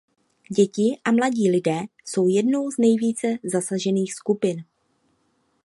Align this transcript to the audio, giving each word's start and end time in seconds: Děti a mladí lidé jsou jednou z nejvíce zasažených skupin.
Děti 0.51 0.97
a 1.03 1.11
mladí 1.11 1.51
lidé 1.51 1.79
jsou 2.05 2.27
jednou 2.27 2.71
z 2.71 2.77
nejvíce 2.77 3.35
zasažených 3.51 4.13
skupin. 4.13 4.63